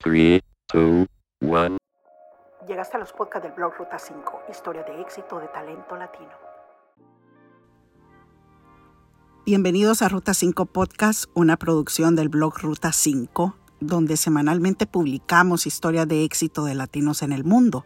[0.00, 0.40] 3,
[0.72, 1.06] 2,
[1.40, 1.76] 1.
[2.68, 6.30] Llegaste a los podcasts del blog Ruta 5, historia de éxito de talento latino.
[9.44, 16.06] Bienvenidos a Ruta 5 Podcast, una producción del blog Ruta 5, donde semanalmente publicamos historias
[16.06, 17.84] de éxito de latinos en el mundo.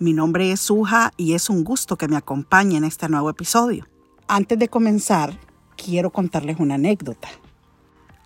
[0.00, 3.86] Mi nombre es Suja y es un gusto que me acompañe en este nuevo episodio.
[4.26, 5.38] Antes de comenzar,
[5.76, 7.28] quiero contarles una anécdota.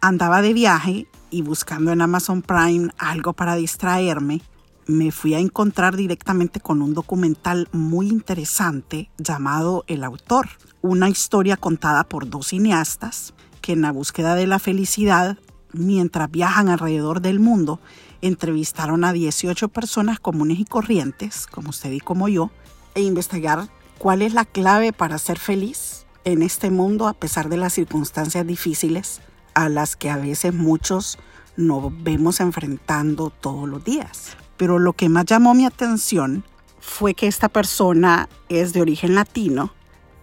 [0.01, 4.41] Andaba de viaje y buscando en Amazon Prime algo para distraerme,
[4.87, 10.49] me fui a encontrar directamente con un documental muy interesante llamado El autor,
[10.81, 15.36] una historia contada por dos cineastas que en la búsqueda de la felicidad,
[15.72, 17.81] mientras viajan alrededor del mundo,
[18.22, 22.50] entrevistaron a 18 personas comunes y corrientes, como usted y como yo,
[22.95, 27.58] e investigar cuál es la clave para ser feliz en este mundo a pesar de
[27.58, 29.21] las circunstancias difíciles
[29.58, 31.18] a las que a veces muchos
[31.57, 34.36] nos vemos enfrentando todos los días.
[34.56, 36.44] Pero lo que más llamó mi atención
[36.78, 39.72] fue que esta persona es de origen latino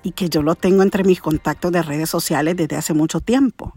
[0.03, 3.73] y que yo lo tengo entre mis contactos de redes sociales desde hace mucho tiempo.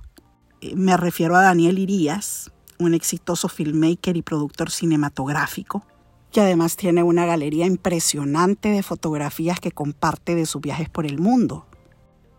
[0.61, 5.85] Eh, me refiero a Daniel Irías, un exitoso filmmaker y productor cinematográfico,
[6.31, 11.19] que además tiene una galería impresionante de fotografías que comparte de sus viajes por el
[11.19, 11.67] mundo.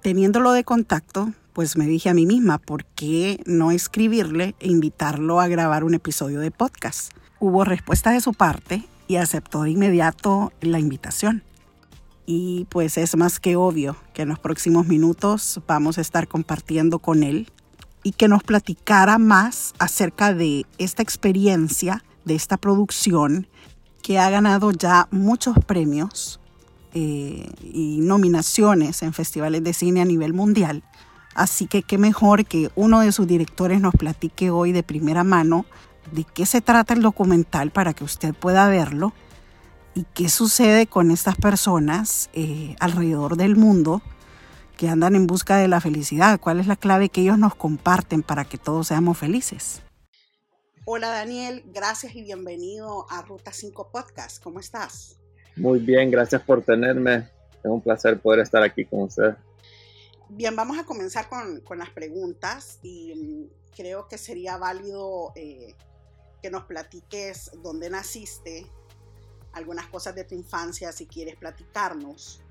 [0.02, 5.42] Teniéndolo de contacto, pues me dije a mí misma, ¿por qué no escribirle e invitarlo
[5.42, 7.12] a grabar un episodio de podcast?
[7.42, 11.44] Hubo respuesta de su parte y aceptó de inmediato la invitación.
[12.26, 17.00] Y pues es más que obvio que en los próximos minutos vamos a estar compartiendo
[17.00, 17.52] con él
[18.02, 23.48] y que nos platicara más acerca de esta experiencia, de esta producción
[24.02, 26.40] que ha ganado ya muchos premios
[26.94, 30.84] eh, y nominaciones en festivales de cine a nivel mundial
[31.40, 35.66] Así que qué mejor que uno de sus directores nos platique hoy de primera mano
[36.12, 39.14] de qué se trata el documental para que usted pueda verlo
[39.94, 44.02] y qué sucede con estas personas eh, alrededor del mundo
[44.76, 46.40] que andan en busca de la felicidad.
[46.40, 49.82] ¿Cuál es la clave que ellos nos comparten para que todos seamos felices?
[50.86, 54.42] Hola Daniel, gracias y bienvenido a Ruta 5 Podcast.
[54.42, 55.19] ¿Cómo estás?
[55.60, 57.28] Muy bien, gracias por tenerme.
[57.62, 59.36] Es un placer poder estar aquí con usted.
[60.30, 65.76] Bien, vamos a comenzar con, con las preguntas y mm, creo que sería válido eh,
[66.42, 68.66] que nos platiques dónde naciste,
[69.52, 72.42] algunas cosas de tu infancia si quieres platicarnos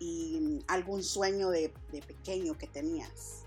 [0.00, 3.44] y mm, algún sueño de, de pequeño que tenías.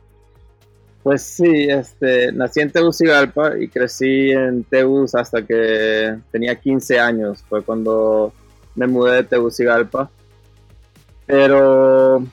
[1.01, 7.43] Pues sí, este, nací en Tegucigalpa y crecí en Tegus hasta que tenía 15 años.
[7.49, 8.31] Fue cuando
[8.75, 10.09] me mudé de Tegucigalpa.
[11.25, 12.23] Pero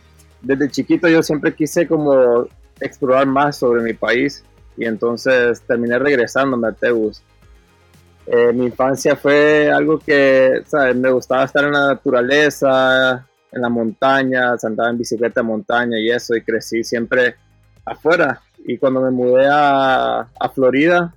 [0.42, 2.46] desde chiquito yo siempre quise como
[2.80, 4.42] explorar más sobre mi país
[4.76, 7.22] y entonces terminé regresándome a Tegus.
[8.26, 10.62] Eh, mi infancia fue algo que.
[10.94, 16.10] Me gustaba estar en la naturaleza, en la montaña, andaba en bicicleta de montaña y
[16.10, 17.34] eso, y crecí siempre
[17.84, 18.40] afuera.
[18.64, 21.14] Y cuando me mudé a, a Florida,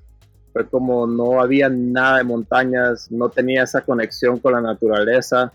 [0.53, 5.51] fue como no había nada de montañas, no tenía esa conexión con la naturaleza.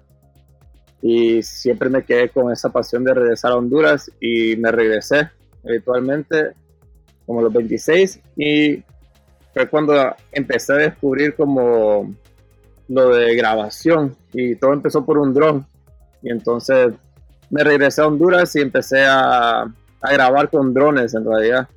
[1.01, 5.31] Y siempre me quedé con esa pasión de regresar a Honduras y me regresé
[5.63, 6.55] eventualmente
[7.25, 8.83] como los 26 y
[9.55, 9.95] fue cuando
[10.33, 12.13] empecé a descubrir como
[12.89, 15.65] lo de grabación y todo empezó por un dron.
[16.21, 16.93] Y entonces
[17.51, 19.73] me regresé a Honduras y empecé a,
[20.03, 21.69] grabar con drones en realidad.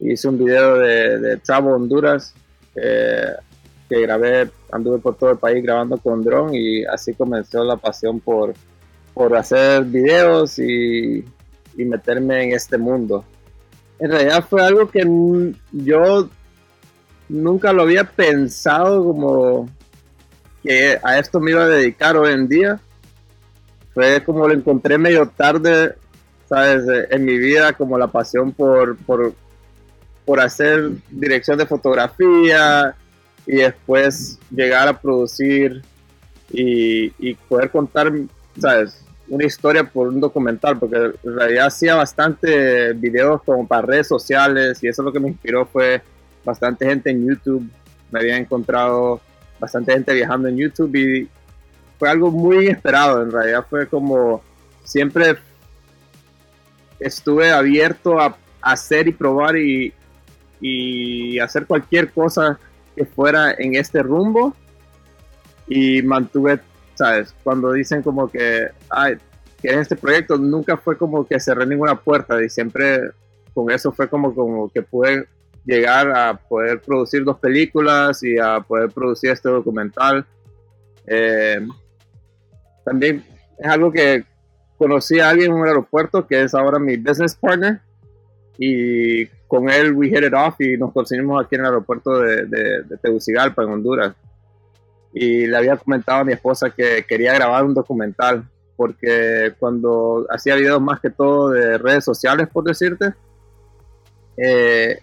[0.00, 2.34] Hice un video de, de Honduras
[2.76, 3.32] eh,
[3.88, 8.20] que grabé, anduve por todo el país grabando con dron y así comenzó la pasión
[8.20, 8.54] por,
[9.14, 11.24] por hacer videos y,
[11.76, 13.24] y meterme en este mundo.
[13.98, 15.04] En realidad fue algo que
[15.72, 16.28] yo
[17.28, 19.68] nunca lo había pensado como
[20.62, 22.80] que a esto me iba a dedicar hoy en día.
[23.94, 25.94] Fue como lo encontré medio tarde,
[26.48, 26.84] ¿sabes?
[27.10, 29.32] En mi vida, como la pasión por, por,
[30.26, 32.94] por hacer dirección de fotografía,
[33.46, 35.82] y después llegar a producir
[36.50, 38.12] y, poder contar,
[38.58, 39.04] ¿sabes?
[39.28, 44.82] Una historia por un documental, porque en realidad hacía bastante videos como para redes sociales
[44.82, 46.02] y eso es lo que me inspiró fue
[46.44, 47.68] bastante gente en YouTube.
[48.10, 49.20] Me había encontrado
[49.58, 51.28] bastante gente viajando en YouTube y
[51.98, 53.22] fue algo muy inesperado.
[53.22, 54.42] En realidad fue como
[54.84, 55.36] siempre
[57.00, 59.92] estuve abierto a hacer y probar y,
[60.60, 62.58] y hacer cualquier cosa
[62.94, 64.54] que fuera en este rumbo
[65.68, 66.60] y mantuve,
[66.94, 67.34] ¿sabes?
[67.42, 69.16] Cuando dicen como que, ay,
[69.60, 73.00] que en este proyecto nunca fue como que cerré ninguna puerta y siempre
[73.54, 75.26] con eso fue como, como que pude
[75.64, 80.24] llegar a poder producir dos películas y a poder producir este documental.
[81.06, 81.66] Eh,
[82.84, 83.24] también
[83.58, 84.24] es algo que
[84.78, 87.80] conocí a alguien en un aeropuerto que es ahora mi business partner
[88.58, 92.46] y con él we hit it off y nos conseguimos aquí en el aeropuerto de,
[92.46, 94.14] de, Tegucigalpa en Honduras.
[95.12, 98.44] Y le había comentado a mi esposa que quería grabar un documental
[98.76, 103.14] porque cuando hacía videos más que todo de redes sociales por decirte
[104.36, 104.98] eh,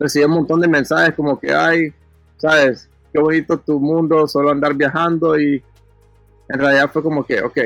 [0.00, 1.94] recibí un montón de mensajes como que ay
[2.38, 5.62] sabes qué bonito tu mundo solo andar viajando y
[6.48, 7.58] en realidad fue como que ok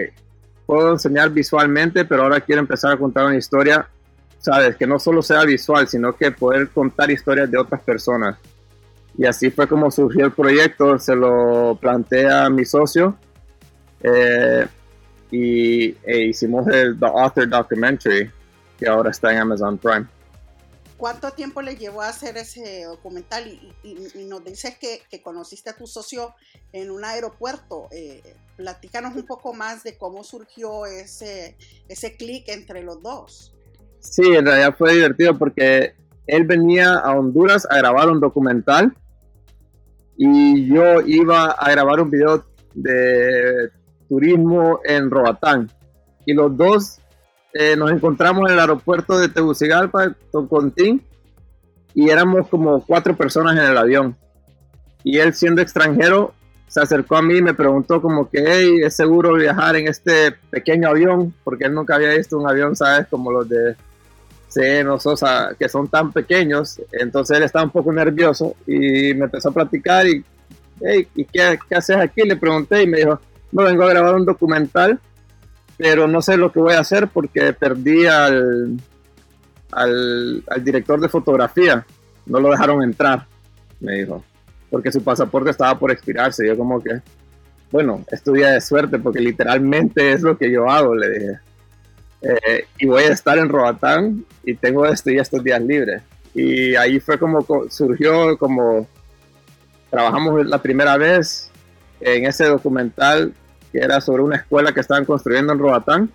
[0.67, 3.89] puedo enseñar visualmente, pero ahora quiero empezar a contar una historia,
[4.47, 8.39] sabes, que no solo sea visual, sino que poder contar historias de otras personas.
[9.19, 13.17] Y así fue como surgió el proyecto, se lo planteé a mi socio
[14.03, 14.69] eh,
[15.33, 18.31] y e hicimos el The Author Documentary,
[18.79, 20.07] que ahora está en Amazon Prime.
[20.97, 23.49] ¿Cuánto tiempo le llevó a hacer ese documental?
[23.83, 26.35] Y, nos dices que, conociste a tu socio
[26.73, 27.89] en un aeropuerto.
[27.91, 28.23] Eh,
[28.57, 31.57] platícanos un poco más de cómo surgió ese,
[31.89, 33.56] ese clic entre los dos.
[34.11, 35.95] Sí, en realidad fue divertido porque
[36.27, 38.95] él venía a Honduras a grabar un documental
[40.17, 42.45] y yo iba a grabar un video
[42.75, 43.71] de
[44.09, 45.71] turismo en Roatán.
[46.25, 46.99] Y los dos
[47.53, 51.03] eh, nos encontramos en el aeropuerto de Tegucigalpa, Tocontín,
[51.95, 54.17] y éramos como cuatro personas en el avión.
[55.05, 56.35] Y él siendo extranjero,
[56.69, 60.33] se acercó a mí y me preguntó como que, hey, ¿es seguro viajar en este
[60.51, 61.33] pequeño avión?
[61.45, 63.07] Porque él nunca había visto un avión, ¿sabes?
[63.09, 63.77] Como los de
[65.59, 66.81] Que son tan pequeños.
[66.93, 70.25] Entonces él estaba un poco nervioso y me empezó a platicar y,
[70.81, 72.23] hey, ¿y qué, haces aquí?
[72.23, 73.21] Le pregunté y me dijo,
[73.53, 75.01] no, vengo a grabar un documental
[75.77, 78.79] pero no sé lo que voy a hacer porque perdí al,
[79.73, 81.85] al, director de fotografía.
[82.25, 83.27] No lo dejaron entrar,
[83.81, 84.25] me dijo,
[84.71, 86.47] porque su pasaporte estaba por expirarse.
[86.47, 87.01] Yo como que,
[87.71, 91.39] bueno, estudia de suerte porque literalmente es lo que yo hago, le dije.
[92.23, 96.03] Eh, y voy a estar en Roatán y tengo esto y estos días libres.
[96.35, 98.87] Y ahí fue como surgió, como
[99.91, 101.51] trabajamos la primera vez
[102.01, 103.33] en ese documental
[103.73, 106.11] que era sobre una escuela que estaban construyendo en Roatán.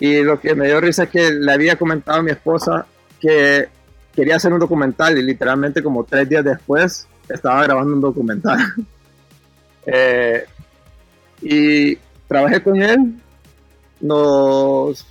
[0.00, 2.86] Y lo que me dio risa es que le había comentado a mi esposa
[3.20, 3.68] que
[4.14, 8.58] quería hacer un documental y literalmente como tres días después estaba grabando un documental.
[9.86, 10.46] Eh,
[11.42, 11.96] y
[12.26, 13.20] trabajé con él,
[14.00, 15.06] nos,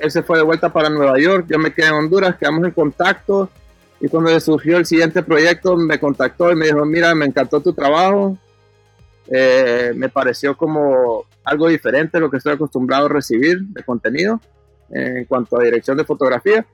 [0.00, 2.70] él se fue de vuelta para Nueva York, yo me quedé en Honduras, quedamos en
[2.72, 3.50] contacto
[4.00, 7.72] y cuando surgió el siguiente proyecto me contactó y me dijo, mira, me encantó tu
[7.72, 8.36] trabajo,
[9.28, 14.40] eh, me pareció como algo diferente a lo que estoy acostumbrado a recibir de contenido
[14.90, 16.64] en cuanto a dirección de fotografía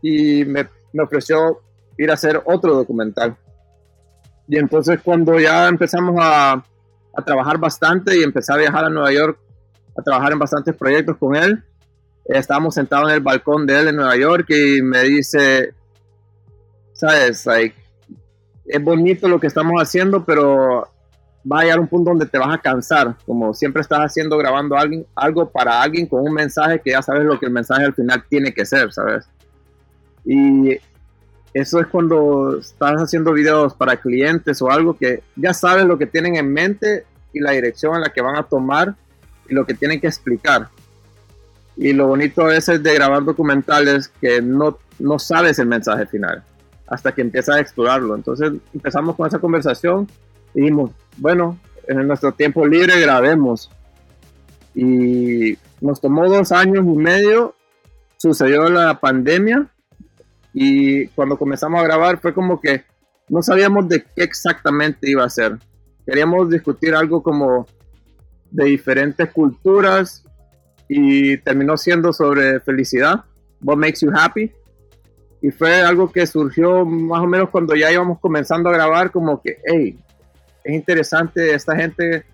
[0.00, 1.60] y me, me ofreció
[1.98, 3.36] ir a hacer otro documental.
[4.48, 6.52] Y entonces cuando ya empezamos a,
[7.14, 9.38] a, trabajar bastante y empecé a viajar a Nueva York
[9.96, 11.62] a trabajar en bastantes proyectos con él,
[12.24, 15.74] estábamos sentados en el balcón de él en Nueva York y me dice,
[16.92, 17.76] sabes, like,
[18.66, 20.88] es bonito lo que estamos haciendo, pero
[21.50, 24.76] va a llegar un punto donde te vas a cansar, como siempre estás haciendo, grabando
[24.76, 27.94] alguien, algo para alguien con un mensaje que ya sabes lo que el mensaje al
[27.94, 29.26] final tiene que ser, ¿sabes?
[30.24, 30.78] Y
[31.52, 36.06] eso es cuando estás haciendo videos para clientes o algo que ya sabes lo que
[36.06, 38.94] tienen en mente y la dirección en la que van a tomar
[39.48, 40.68] y lo que tienen que explicar.
[41.76, 46.42] Y lo bonito a veces de grabar documentales que no, no sabes el mensaje final
[46.86, 48.14] hasta que empiezas a explorarlo.
[48.14, 50.06] Entonces empezamos con esa conversación
[50.54, 53.70] y dijimos, bueno, en nuestro tiempo libre grabemos.
[54.74, 57.54] Y nos tomó dos años y medio,
[58.16, 59.68] sucedió la pandemia
[60.52, 62.84] y cuando comenzamos a grabar fue como que
[63.28, 65.58] no sabíamos de qué exactamente iba a ser.
[66.06, 67.66] Queríamos discutir algo como
[68.50, 70.24] de diferentes culturas
[70.88, 73.24] y terminó siendo sobre felicidad,
[73.62, 74.52] what makes you happy.
[75.40, 79.42] Y fue algo que surgió más o menos cuando ya íbamos comenzando a grabar, como
[79.42, 79.98] que, hey,
[80.62, 82.24] es interesante esta gente,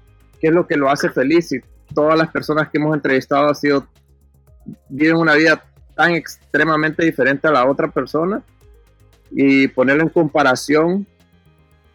[0.40, 1.61] qué es lo que lo hace feliz y
[1.92, 3.87] todas las personas que hemos entrevistado ha sido,
[4.88, 5.64] viven una vida
[5.97, 8.42] tan extremadamente diferente a la otra persona
[9.30, 11.07] y ponerlo en comparación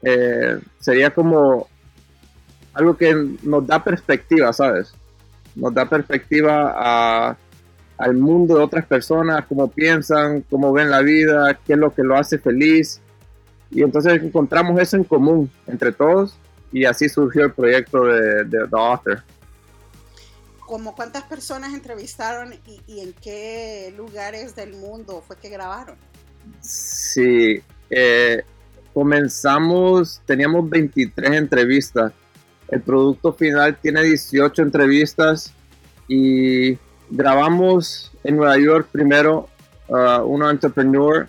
[0.01, 1.67] eh, sería como
[2.73, 4.93] algo que nos da perspectiva, ¿sabes?
[5.55, 7.37] Nos da perspectiva a,
[7.97, 12.03] al mundo de otras personas, cómo piensan, cómo ven la vida, qué es lo que
[12.03, 13.01] lo hace feliz
[13.71, 16.35] y entonces encontramos eso en común entre todos
[16.71, 19.23] y así surgió el proyecto de, The Author.
[20.59, 22.53] ¿Cómo cuántas personas entrevistaron
[22.87, 25.95] y, en qué lugares del mundo fue que grabaron?
[26.61, 28.43] Sí, eh,
[28.93, 32.13] comenzamos, teníamos 23 entrevistas.
[32.67, 35.53] El producto final tiene 18 entrevistas
[36.07, 36.77] y
[37.09, 39.47] grabamos en Nueva York primero
[39.87, 41.27] uh, un entrepreneur.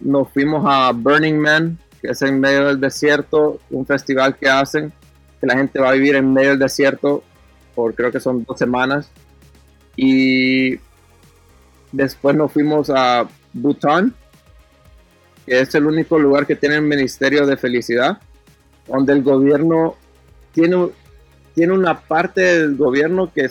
[0.00, 4.92] Nos fuimos a Burning Man, que es en medio del desierto, un festival que hacen,
[5.40, 7.22] que la gente va a vivir en medio del desierto
[7.74, 9.10] por creo que son dos semanas.
[9.96, 10.78] Y
[11.92, 14.14] después nos fuimos a Bután,
[15.46, 18.18] que es el único lugar que tiene el Ministerio de Felicidad,
[18.86, 19.96] donde el gobierno
[20.54, 20.90] tiene,
[21.54, 23.48] tiene una parte del gobierno que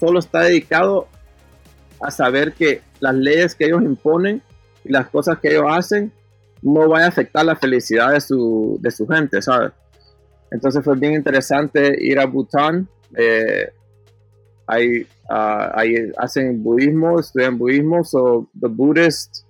[0.00, 1.06] solo está dedicado
[2.00, 4.42] a saber que las leyes que ellos imponen
[4.84, 6.12] y las cosas que ellos hacen
[6.62, 9.72] no van a afectar la felicidad de su, de su gente, ¿sabes?
[10.50, 12.88] Entonces fue bien interesante ir a Bután.
[13.16, 13.70] Eh,
[14.66, 19.44] ahí, ah, ahí, hacen budismo, estudian budismo, so the Buddhist,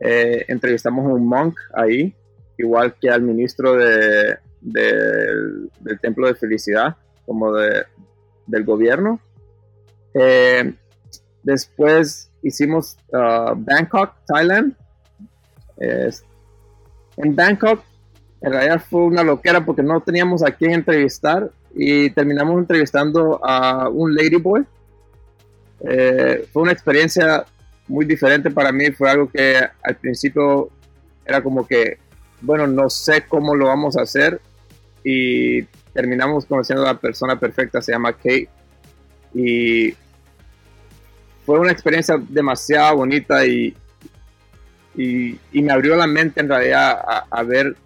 [0.00, 2.14] eh, entrevistamos a un monk ahí,
[2.58, 7.84] igual que al ministro de, del Templo de Felicidad, como de,
[8.46, 9.20] del gobierno.
[10.14, 10.74] Eh,
[11.42, 14.74] después hicimos uh, Bangkok, Thailand.
[15.78, 17.80] en Bangkok,
[18.40, 23.88] en realidad fue una loquera porque no teníamos a quién entrevistar y terminamos entrevistando a
[23.88, 24.64] un ladyboy.
[25.80, 27.44] Eh, fue una experiencia
[27.88, 30.70] muy diferente para mí, fue algo que al principio
[31.24, 31.98] era como que,
[32.40, 34.40] bueno, no sé cómo lo vamos a hacer,
[35.04, 38.48] y terminamos conociendo a la persona perfecta, se llama Kate.
[39.34, 39.94] Y
[41.44, 43.76] fue una experiencia demasiado bonita y,
[44.96, 46.98] y, me abrió la mente en realidad
[47.30, 47.76] a, ver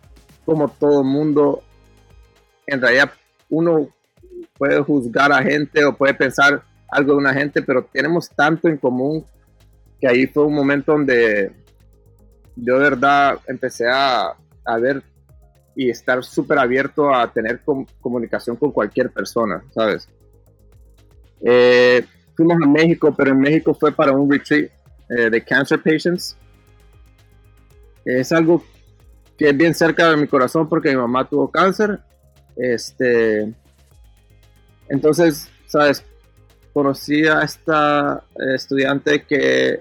[0.45, 1.63] cómo todo el mundo,
[2.67, 3.11] en realidad
[3.49, 3.89] uno
[4.57, 8.77] puede juzgar a gente o puede pensar algo de una gente, pero tenemos tanto en
[8.77, 9.25] común
[10.01, 11.53] que ahí fue un momento donde
[12.55, 14.35] yo de verdad empecé a,
[14.65, 15.03] a ver
[15.79, 17.61] y estar súper abierto a tener
[18.01, 20.09] comunicación con cualquier persona, ¿sabes?
[21.41, 22.05] Eh,
[22.37, 24.73] fuimos a México, pero en México fue para un retreat
[25.09, 26.37] eh, de cancer patients.
[28.05, 28.65] Es algo
[29.39, 32.01] que es bien cerca de mi corazón porque mi mamá tuvo cáncer.
[32.57, 33.55] Este,
[34.89, 36.05] entonces, ¿sabes?
[36.73, 39.81] Conocí a esta estudiante que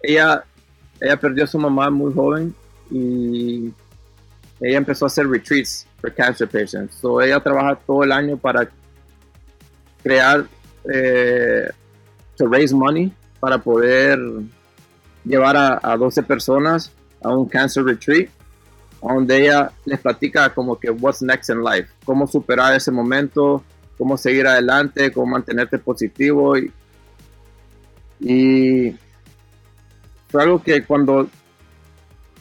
[0.00, 0.42] ella,
[0.98, 2.54] ella perdió a su mamá muy joven
[2.90, 3.74] y
[4.60, 6.96] ella empezó a hacer retreats for cancer patients.
[6.96, 8.68] So ella trabaja todo el año para
[10.02, 10.46] crear,
[10.92, 11.68] eh,
[12.36, 14.18] to raise money para poder
[15.24, 16.92] llevar a, a 12 personas
[17.22, 18.28] a un cancer retreat
[19.12, 23.62] donde ella les platica como que what's next in life, cómo superar ese momento,
[23.98, 26.72] cómo seguir adelante, cómo mantenerte positivo y,
[28.20, 28.96] y
[30.28, 31.28] fue algo que cuando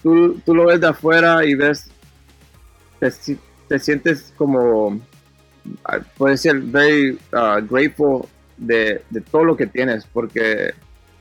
[0.02, 1.90] tú, tú, lo ves de afuera y ves
[3.68, 5.00] te, sientes como,
[5.86, 8.26] ah, puedes ser very uh, grateful
[8.58, 10.74] de, todo lo que tienes, porque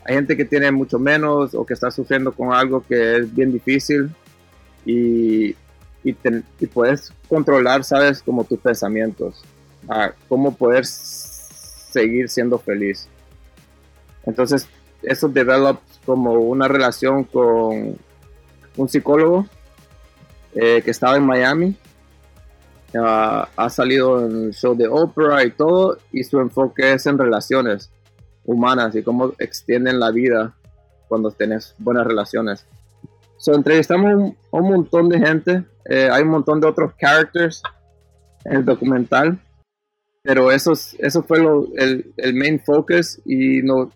[0.04, 3.52] hay gente que tiene mucho menos o que está sufriendo con algo que es bien
[3.52, 4.10] difícil
[4.84, 5.56] y,
[6.72, 9.42] puedes controlar, sabes, como tus pensamientos,
[9.88, 13.08] uh, cómo poder seguir siendo feliz.
[14.24, 14.68] Entonces,
[15.02, 17.96] eso develop como una relación con
[18.76, 19.46] un psicólogo
[20.54, 21.76] eh, que estaba en Miami.
[22.94, 27.90] ha salido en el show de Oprah y todo, y su enfoque es en relaciones
[28.44, 30.54] humanas y cómo extienden la vida
[31.08, 32.66] cuando tienes buenas relaciones.
[33.38, 37.62] So, entrevistamos un, un montón de gente, eh, hay un montón de otros characters
[38.44, 39.38] en el documental,
[40.22, 41.38] pero eso, eso fue
[41.76, 43.90] el, el, main focus y no,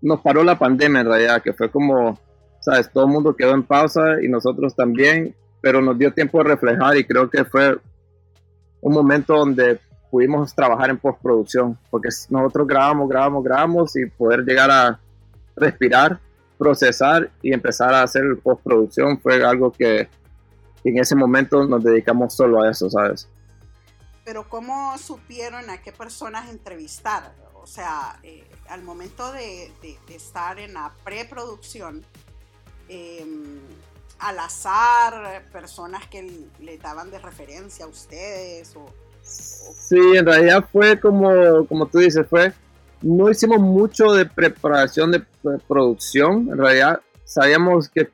[0.00, 2.18] nos paró la pandemia en realidad, que fue como,
[2.60, 6.44] sabes, todo el mundo quedó en pausa y nosotros también, pero nos dio tiempo de
[6.44, 7.78] reflejar y creo que fue
[8.80, 14.70] un momento donde pudimos trabajar en postproducción, porque nosotros grabamos, grabamos, grabamos y poder llegar
[14.70, 15.00] a
[15.56, 16.20] respirar,
[16.58, 20.08] procesar y empezar a hacer postproducción fue algo que
[20.84, 23.28] en ese momento nos dedicamos solo a eso, ¿sabes?
[24.24, 27.34] Pero ¿cómo supieron a qué personas entrevistar?
[27.54, 29.72] O sea, eh, al momento de,
[30.08, 32.04] estar en la preproducción,
[32.88, 33.26] eh,
[34.18, 38.74] al azar, personas que le daban de referencia a ustedes?
[38.76, 38.86] O,
[39.26, 42.52] Sí, en realidad fue como, como tú dices, fue,
[43.02, 45.22] no hicimos mucho de preparación de,
[45.68, 48.08] producción, en realidad sabíamos que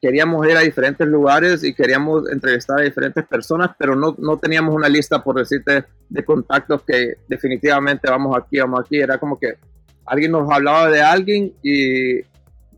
[0.00, 4.74] queríamos ir a diferentes lugares y queríamos entrevistar a diferentes personas, pero no, no teníamos
[4.74, 8.98] una lista, por decirte, de contactos que definitivamente vamos aquí, vamos aquí.
[8.98, 9.58] Era como que
[10.06, 12.22] alguien nos hablaba de alguien y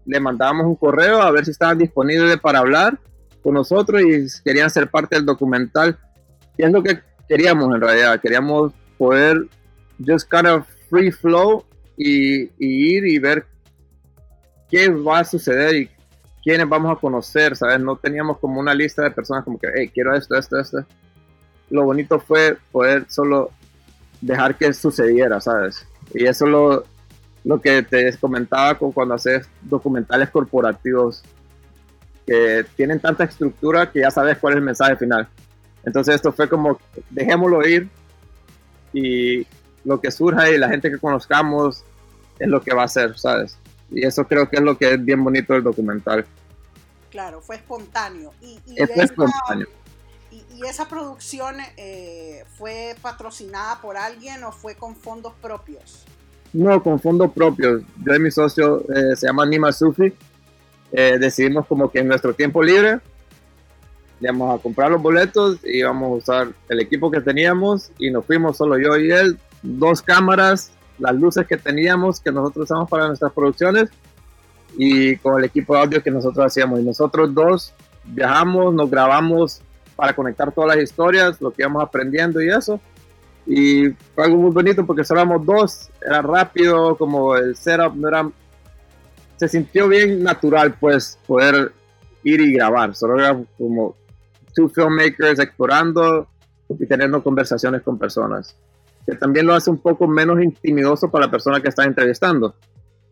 [0.04, 2.98] le mandábamos un correo a ver si estaban disponibles para hablar
[3.42, 5.98] con nosotros y querían ser parte del documental.
[6.56, 9.46] Y es lo que queríamos en realidad, queríamos poder
[10.04, 11.64] just kind of free flow
[11.96, 13.46] y, ir y ver
[14.70, 15.90] qué va a suceder y
[16.42, 17.80] quiénes vamos a conocer, ¿sabes?
[17.80, 20.84] No teníamos como una lista de personas como que, hey, quiero esto, esto, esto.
[21.70, 23.50] Lo bonito fue poder solo
[24.20, 25.86] dejar que sucediera, ¿sabes?
[26.14, 26.84] Y eso lo,
[27.44, 31.22] lo que te comentaba con cuando haces documentales corporativos
[32.26, 35.28] que tienen tanta estructura que ya sabes cuál es el mensaje final.
[35.84, 36.78] Entonces esto fue como,
[37.10, 37.88] dejémoslo ir
[38.92, 39.46] y
[39.84, 41.84] lo que surja y la gente que conozcamos
[42.38, 43.58] es lo que va a ser, ¿sabes?
[43.90, 46.24] Y eso creo que es lo que es bien bonito del documental.
[47.10, 48.32] Claro, fue espontáneo.
[48.40, 49.66] Y, fue espontáneo.
[50.30, 56.06] Y, esa producción eh, fue patrocinada por alguien o fue con fondos propios?
[56.52, 57.82] No, con fondos propios.
[58.04, 60.12] Yo y mi socio eh, se llama Nima Sufi.
[60.92, 63.00] Eh, decidimos como que en nuestro tiempo libre
[64.20, 68.24] íbamos a comprar los boletos y íbamos a usar el equipo que teníamos y nos
[68.24, 73.08] fuimos solo yo y él, dos cámaras, las luces que teníamos que nosotros usamos para
[73.08, 73.90] nuestras producciones
[74.76, 76.80] y con el equipo de audio que nosotros hacíamos.
[76.80, 77.72] Y nosotros dos
[78.04, 79.60] viajamos, nos grabamos
[79.96, 82.80] para conectar todas las historias, lo que íbamos aprendiendo y eso.
[83.46, 88.08] Y fue algo muy bonito porque solo éramos dos, era rápido, como el setup no
[88.08, 88.30] era...
[89.36, 91.72] Se sintió bien natural, pues, poder
[92.22, 92.94] ir y grabar.
[92.94, 93.96] Solo era como
[94.54, 96.28] two filmmakers explorando
[96.68, 98.56] y teniendo conversaciones con personas.
[99.04, 102.54] Que también lo hace un poco menos intimidoso para la persona que está entrevistando.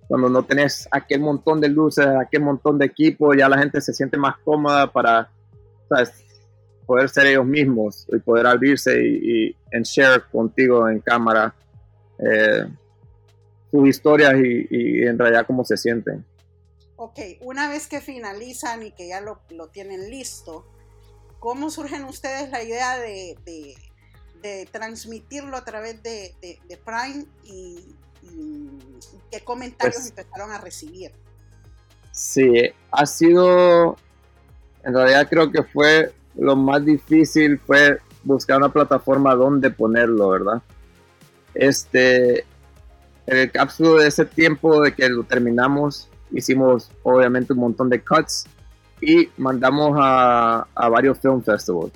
[0.06, 3.92] Cuando no tenés aquel montón de luces, aquel montón de equipo, ya la gente se
[3.92, 5.30] siente más cómoda para
[5.90, 6.24] ¿sabes?
[6.90, 11.54] Poder ser ellos mismos y poder abrirse y, y share contigo en cámara
[12.18, 12.66] eh,
[13.70, 16.26] sus historias y, en realidad cómo se sienten.
[16.96, 20.66] Ok, una vez que finalizan y que ya lo, lo tienen listo,
[21.38, 23.38] ¿cómo surgen ustedes la idea de,
[24.42, 27.94] de, transmitirlo a través de, de Prime y,
[29.30, 31.12] qué comentarios pues empezaron a recibir?
[32.10, 32.50] Sí,
[32.90, 33.96] ha sido,
[34.82, 40.62] en realidad creo que fue lo más difícil fue buscar una plataforma donde ponerlo, ¿verdad?
[41.54, 42.40] Este,
[43.26, 48.02] en el cápsulo de ese tiempo de que lo terminamos, hicimos obviamente un montón de
[48.02, 48.46] cuts
[49.02, 51.92] y mandamos a, varios film festivals.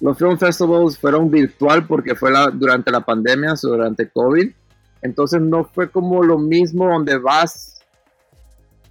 [0.00, 4.50] Los film festivals fueron virtual porque fue durante la pandemia, durante COVID.
[5.02, 7.73] Entonces no fue como lo mismo donde vas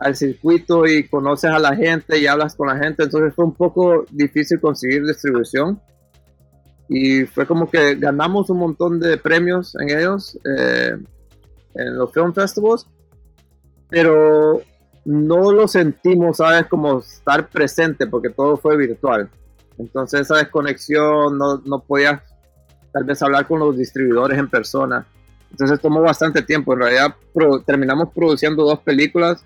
[0.04, 3.54] al circuito y conoces a la gente y hablas con la gente, entonces fue un
[3.54, 5.80] poco difícil conseguir distribución
[6.90, 10.92] y fue como que ganamos un montón de premios en ellos, eh,
[11.76, 12.88] en los film festivals,
[13.90, 14.62] pero
[15.06, 16.68] no lo sentimos, ¿sabes?
[16.68, 19.30] Como estar presente porque todo fue virtual.
[19.78, 22.22] Entonces esa desconexión, no, no podías
[22.92, 25.08] tal vez hablar con los distribuidores en persona.
[25.50, 26.74] Entonces tomó bastante tiempo.
[26.74, 27.16] En realidad
[27.66, 29.46] terminamos produciendo dos películas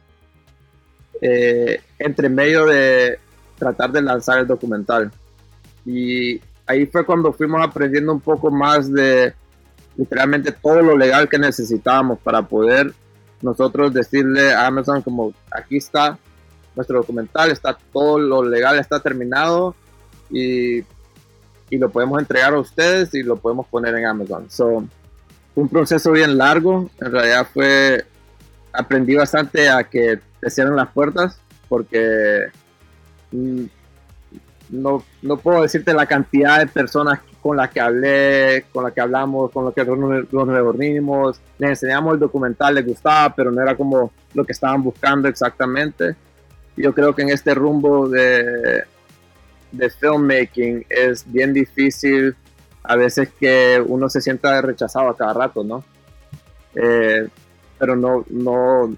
[1.21, 3.19] eh, entre medio de
[3.58, 5.12] tratar de lanzar el documental.
[5.86, 9.34] Y ahí fue cuando fuimos aprendiendo un poco más de
[9.95, 12.93] literalmente todo lo legal que necesitábamos para poder
[13.41, 16.17] nosotros decirle a Amazon como aquí está
[16.75, 19.75] nuestro documental, está todo lo legal, está terminado
[20.30, 20.80] y,
[21.69, 24.49] y lo podemos entregar a ustedes y lo podemos poner en Amazon.
[24.49, 24.86] So,
[25.56, 28.06] un proceso bien largo, en realidad fue,
[28.78, 32.46] aprendí bastante a que te cierran las puertas porque
[33.32, 33.63] mm,
[34.70, 39.02] no, no, puedo decirte la cantidad de personas con las que hablé, con las que
[39.02, 43.76] hablamos, con las que nos, reunimos, les enseñamos el documental, les gustaba, pero no era
[43.76, 46.16] como lo que estaban buscando exactamente.
[46.76, 48.84] Yo creo que en este rumbo de,
[49.72, 52.36] de filmmaking es bien difícil
[52.84, 55.84] a veces que uno se sienta rechazado a cada rato, ¿no?
[56.76, 57.28] Eh,
[57.78, 58.96] pero no, no,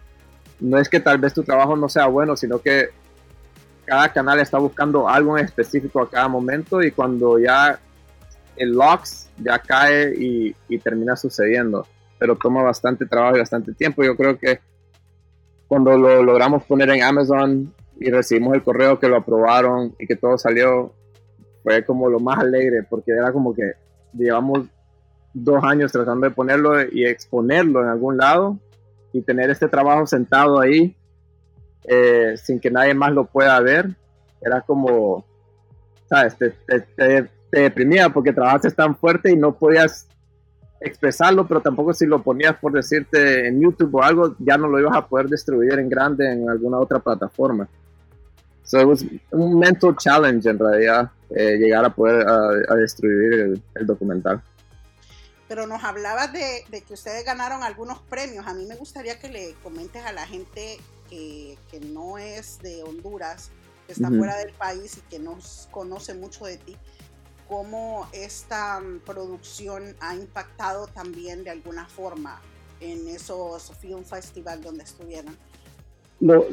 [0.60, 2.90] no es que tal vez tu trabajo no sea bueno, sino que
[3.86, 7.80] cada canal está buscando algo en específico a cada momento y cuando ya
[8.56, 11.88] el locks ya cae y, termina sucediendo,
[12.20, 14.04] pero toma bastante trabajo y bastante tiempo.
[14.04, 14.60] Yo creo que
[15.68, 20.16] cuando lo logramos poner en Amazon y recibimos el correo que lo aprobaron y que
[20.16, 20.94] todo salió,
[21.64, 23.74] fue como lo más alegre, porque era como que
[24.14, 24.68] llevamos
[25.34, 28.60] dos años tratando de ponerlo y exponerlo en algún lado
[29.14, 30.96] y tener este trabajo sentado ahí
[31.86, 33.90] eh, sin que nadie más lo pueda ver,
[34.42, 35.26] era como,
[36.08, 36.38] ¿sabes?
[36.38, 36.52] Te,
[36.96, 40.08] te, deprimía porque trabajaste tan fuerte y no podías
[40.82, 44.80] expresarlo, pero tampoco si lo ponías por decirte en YouTube o algo, ya no lo
[44.80, 47.68] ibas a poder distribuir en grande en alguna otra plataforma.
[48.64, 53.88] So it was un mental challenge en realidad eh, llegar a poder a, destruir el,
[53.88, 54.44] documental.
[55.50, 58.48] Pero nos hablabas de, que ustedes ganaron algunos premios.
[58.48, 60.78] A mí me gustaría que le comentes a la gente
[61.10, 61.58] que,
[61.92, 63.52] no es de Honduras,
[63.86, 65.38] que está fuera del país y que no
[65.72, 66.78] conoce mucho de ti,
[67.50, 72.40] cómo esta mm, producción ha impactado también de alguna forma
[72.80, 75.36] en esos film festival donde estuvieron.
[76.20, 76.46] No,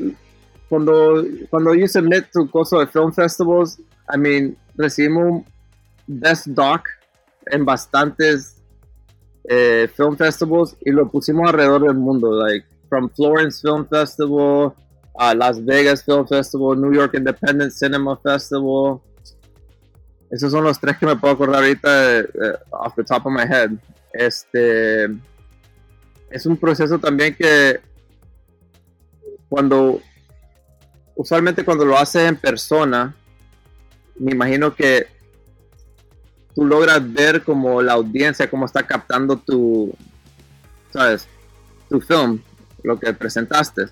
[0.69, 3.79] cuando, cuando you submit tu cosa de film festivals,
[4.13, 5.45] I mean, recibimos
[6.07, 6.89] Best Doc
[7.47, 8.56] en bastantes
[9.49, 14.73] eh, film festivals y lo pusimos alrededor del mundo, like from Florence Film Festival,
[15.19, 19.01] a Las Vegas Film Festival, New York Independent Cinema Festival.
[20.31, 21.89] Esos son los tres que me puedo acordar ahorita
[22.21, 23.71] uh, off the top of my head.
[24.13, 25.05] Este
[26.31, 27.81] es un proceso también que
[29.49, 30.01] cuando
[31.15, 33.15] usualmente cuando lo haces en persona,
[34.19, 35.07] me imagino que
[36.57, 39.95] tú logras ver como la audiencia, cómo está captando tu,
[40.91, 41.29] sabes,
[41.91, 42.41] tu film,
[42.83, 43.83] lo que presentaste.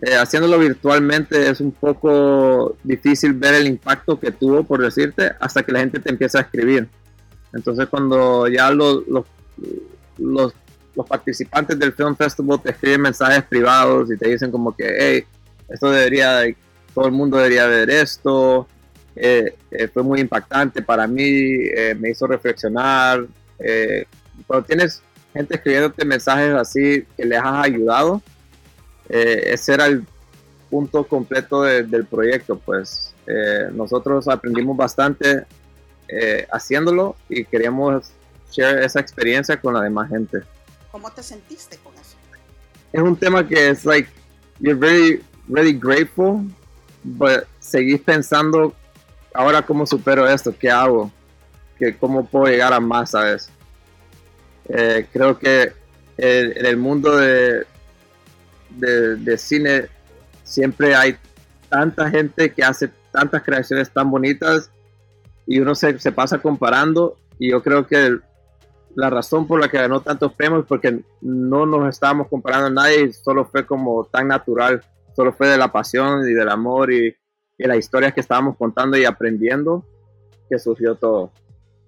[0.00, 5.62] Eh, haciéndolo virtualmente es un poco difícil ver el impacto que tuvo, por decirte, hasta
[5.62, 6.88] que la gente te empieza a escribir.
[7.52, 9.26] Entonces cuando ya los, los,
[10.16, 10.54] los,
[10.96, 15.24] los participantes del Film Festival te escriben mensajes privados y te dicen como que, hey,
[15.68, 16.40] esto debería,
[16.94, 18.66] todo el mundo debería ver esto,
[19.16, 23.26] eh, eh, fue muy impactante para mí, eh, me hizo reflexionar.
[24.46, 25.02] cuando tienes
[25.34, 28.22] gente escribiéndote mensajes así que les has ayudado,
[29.08, 30.06] ese era el
[30.70, 33.12] punto completo del proyecto, pues
[33.72, 35.44] nosotros aprendimos bastante
[36.50, 38.12] haciéndolo y queríamos
[38.50, 40.38] share esa experiencia con la demás gente.
[40.90, 42.16] ¿Cómo te sentiste con eso?
[42.92, 44.08] Es un tema que es like,
[44.58, 46.44] you're very really grateful,
[47.04, 48.74] but seguís pensando,
[49.34, 51.10] ahora cómo supero esto, qué hago,
[51.78, 53.50] que cómo puedo llegar a más, ¿sabes?
[54.68, 55.72] Eh, creo que
[56.16, 57.66] en el mundo de,
[58.70, 59.86] de, cine
[60.44, 61.16] siempre hay
[61.68, 64.70] tanta gente que hace tantas creaciones tan bonitas
[65.46, 68.18] y uno se, se pasa comparando y yo creo que
[68.94, 73.12] la razón por la que ganó tantos premios porque no nos estábamos comparando a nadie,
[73.12, 77.14] solo fue como tan natural solo fue de la pasión y del amor y,
[77.60, 79.84] y las historias que estábamos contando y aprendiendo
[80.48, 81.30] que surgió todo.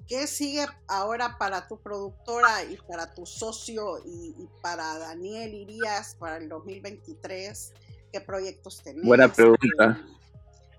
[0.07, 6.37] ¿Qué sigue ahora para tu productora y para tu socio y, para Daniel Irías para
[6.37, 7.73] el 2023?
[8.13, 9.03] ¿Qué proyectos tenés?
[9.03, 10.05] Buena pregunta.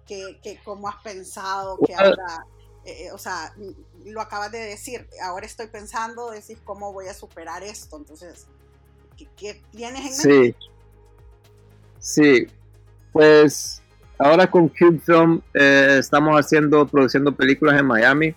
[0.06, 2.46] ¿Qué, qué, cómo has pensado que ahora,
[2.86, 3.56] eh, eh, o sea,
[4.06, 7.98] lo acabas de decir, ahora estoy pensando, decir, cómo voy a superar esto?
[7.98, 8.46] Entonces,
[9.18, 10.58] ¿qué, qué tienes en mente?
[10.60, 10.74] Sí.
[12.00, 12.48] Sí,
[13.14, 13.83] pues
[14.24, 18.34] ahora con Cube Film eh, estamos haciendo, produciendo películas en Miami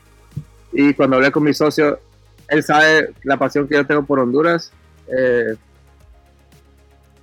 [0.73, 2.01] y cuando hablé con mi socio,
[2.49, 4.73] él sabe la pasión que yo tengo por Honduras.
[5.17, 5.55] Eh,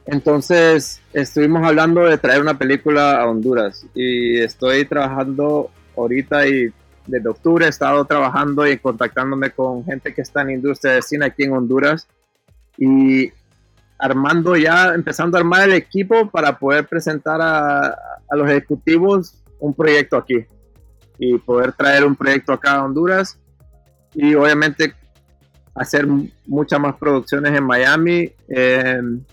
[0.06, 6.74] entonces estuvimos hablando de traer una película a Honduras y estoy trabajando ahorita y
[7.06, 11.26] desde octubre he estado trabajando y contactándome con gente que está en industria de cine
[11.26, 12.08] aquí en Honduras
[12.78, 13.32] y
[14.00, 17.96] armando ya, empezando a armar el equipo para poder presentar a,
[18.36, 20.46] los ejecutivos un proyecto aquí
[21.18, 23.40] y poder traer un proyecto acá a Honduras
[24.14, 24.94] y obviamente
[25.76, 26.06] hacer
[26.46, 28.32] muchas más producciones en Miami.
[28.48, 29.24] Em,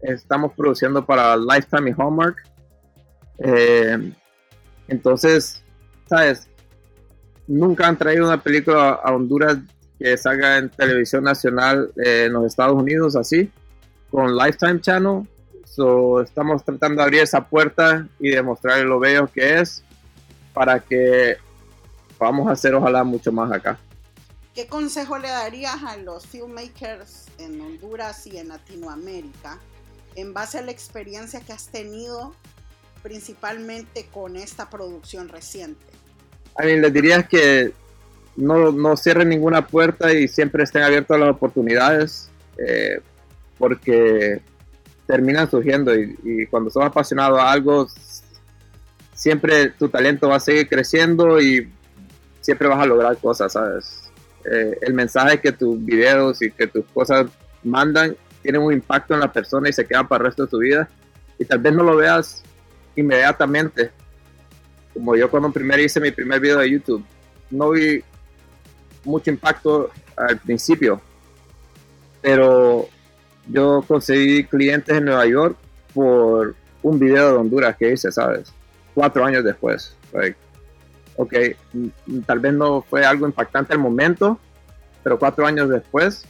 [0.00, 2.36] estamos produciendo para Lifetime y Hallmark.
[3.38, 4.12] Em,
[4.88, 5.62] entonces,
[6.08, 6.48] ¿sabes?
[7.46, 9.58] Nunca han traído una película a Honduras
[9.98, 13.50] que salga en televisión nacional eh, en los Estados Unidos así
[14.10, 15.28] con Lifetime Channel.
[15.70, 19.84] So, estamos tratando de abrir esa puerta y demostrar lo bello que es
[20.52, 21.36] para que
[22.16, 23.78] podamos hacer ojalá mucho más acá.
[24.54, 29.58] ¿Qué consejo le darías a los filmmakers en Honduras y en Latinoamérica
[30.16, 32.34] en base a la experiencia que has tenido
[33.02, 35.86] principalmente con esta producción reciente?
[36.56, 37.72] A mí les diría que
[38.34, 42.30] no, no cierren ninguna puerta y siempre estén abiertos a las oportunidades.
[42.56, 43.00] Eh,
[43.58, 44.40] porque
[45.08, 47.88] terminan surgiendo y, cuando sos apasionado a algo,
[49.14, 51.72] siempre tu talento va a seguir creciendo y
[52.42, 53.56] siempre vas a lograr cosas.
[54.44, 57.26] Eh, el mensaje que tus videos y que tus cosas
[57.64, 60.58] mandan tienen un impacto en la persona y se queda para el resto de tu
[60.58, 60.88] vida
[61.38, 62.42] y tal vez no lo veas
[62.94, 63.90] inmediatamente.
[64.92, 67.02] Como yo cuando primero hice mi primer video de YouTube,
[67.50, 68.04] no vi
[69.04, 71.00] mucho impacto al principio,
[72.20, 72.88] pero
[73.48, 75.56] yo conseguí clientes en Nueva York
[75.94, 78.52] por un video de Honduras que hice, ¿sabes?
[78.98, 79.96] cuatro años después.
[81.16, 81.34] ok,
[82.26, 84.40] tal vez no fue algo impactante al momento,
[85.04, 86.26] pero cuatro años después,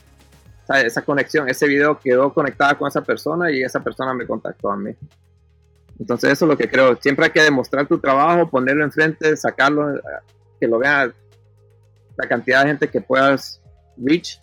[0.84, 4.76] esa conexión, ese video quedó conectada con esa persona y esa persona me contactó a
[4.76, 4.94] mí.
[5.98, 6.94] Entonces eso es lo que creo.
[6.96, 9.98] Siempre hay que demostrar tu trabajo, ponerlo enfrente, sacarlo,
[10.60, 11.10] que lo vea
[12.18, 13.62] la cantidad de gente que puedas
[13.96, 14.38] reach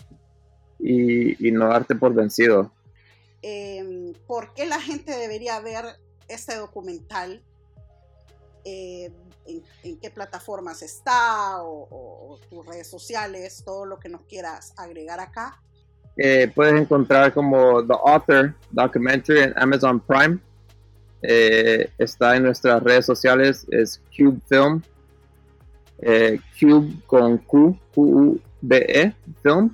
[0.80, 2.72] y, no darte por vencido.
[3.42, 5.86] Em, ¿Por qué la gente debería ver
[6.28, 7.42] este documental?
[8.64, 9.12] Eh,
[9.84, 15.62] en, qué plataformas está o, tus redes sociales, todo lo que nos quieras agregar acá.
[16.18, 20.40] Eh, puedes encontrar como The Author Documentary en Amazon Prime.
[21.22, 24.82] Eh, está en nuestras redes sociales, es Cube Film.
[26.60, 29.74] Cube con Q, Q-U-B-E, Film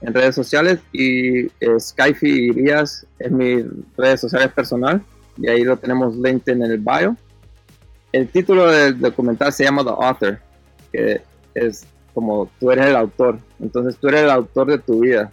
[0.00, 3.64] en redes sociales y Skyfi Irías es mi
[3.96, 5.02] redes sociales personal
[5.36, 7.16] y ahí lo tenemos linked en el bio.
[8.12, 10.38] El título del documental se llama The Author,
[10.92, 11.22] que
[11.54, 15.30] es como tú eres el autor, entonces tú eres el autor de tu vida.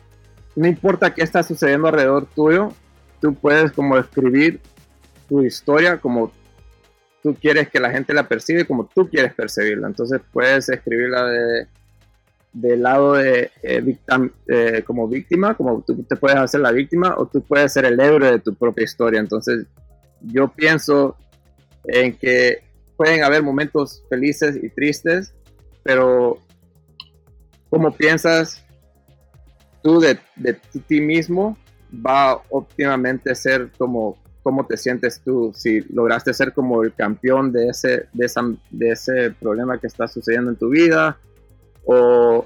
[0.56, 2.74] No importa qué está sucediendo alrededor tuyo,
[3.22, 4.60] tú puedes como escribir
[5.30, 6.32] tu historia como
[7.22, 9.88] tú quieres que la gente la percibe, como tú quieres percibirla.
[9.88, 11.68] Entonces puedes escribirla de
[12.54, 13.98] del lado de eh,
[14.48, 18.00] eh, como víctima, como tú te puedes hacer la víctima o tú puedes ser el
[18.00, 19.20] héroe de tu propia historia.
[19.20, 19.66] Entonces,
[20.22, 21.18] yo pienso
[21.86, 22.64] en que
[22.96, 25.34] pueden haber momentos felices y tristes,
[25.82, 26.38] pero
[27.70, 28.64] como piensas
[29.82, 30.20] tú de,
[30.88, 31.58] ti mismo
[31.94, 37.52] va óptimamente a ser como cómo te sientes tú, si lograste ser como el campeón
[37.54, 38.30] de ese, de,
[38.72, 41.18] de ese problema que está sucediendo en tu vida,
[41.86, 42.46] o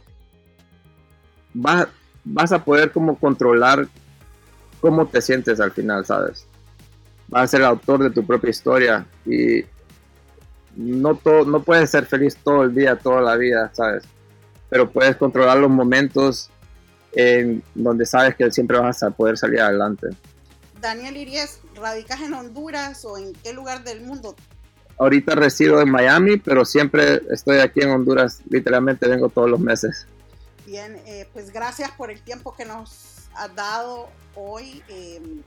[1.54, 1.88] vas,
[2.24, 3.88] vas a poder como controlar
[4.80, 6.46] cómo te sientes al final, ¿sabes?
[7.28, 9.66] Vas a ser el autor de tu propia historia y
[10.76, 14.04] no, todo, no puedes ser feliz todo el día, toda la vida, ¿sabes?
[14.70, 16.50] Pero puedes controlar los momentos
[17.14, 20.08] en donde sabes que siempre vas a poder salir adelante.
[20.80, 24.36] Daniel Iries, ¿radicas en Honduras o en qué lugar del mundo
[24.98, 30.08] ahorita resido en Miami, pero siempre estoy aquí en Honduras, literalmente vengo todos los meses.
[30.66, 34.84] Bien, eh, pues gracias por el tiempo que nos has dado hoy.
[34.90, 35.42] Em,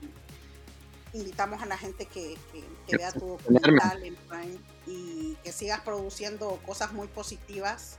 [1.12, 2.36] invitamos a la gente que,
[2.90, 7.98] vea tu documental en Prime y que sigas produciendo cosas muy positivas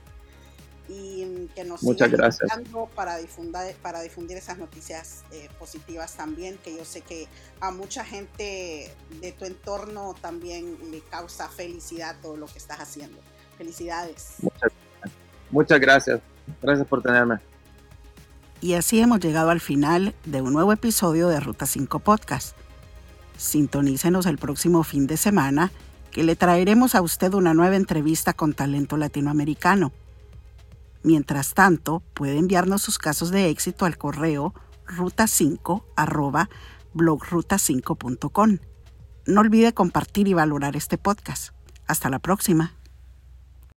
[0.88, 2.50] y que nos Muchas gracias.
[2.94, 7.28] para difundir, para difundir esas noticias eh, positivas también, que yo sé que
[7.60, 13.18] a mucha gente de tu entorno también le causa felicidad todo lo que estás haciendo.
[13.56, 14.34] Felicidades.
[15.50, 16.20] Muchas, gracias.
[16.60, 17.38] Gracias por tenerme.
[18.60, 22.56] Y así hemos llegado al final de un nuevo episodio de Ruta 5 Podcast.
[23.36, 25.72] Sintonícenos el próximo fin de semana
[26.10, 29.92] que le traeremos a usted una nueva entrevista con talento latinoamericano.
[31.02, 34.54] Mientras tanto, puede enviarnos sus casos de éxito al correo
[34.86, 35.84] ruta5
[36.94, 38.58] blogruta5.com.
[39.26, 41.54] No olvide compartir y valorar este podcast.
[41.86, 42.74] Hasta la próxima.